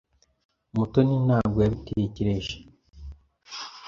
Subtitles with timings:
[0.75, 2.55] Mutoni ntabwo yabitekereje.